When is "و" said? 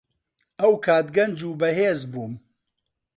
1.45-1.51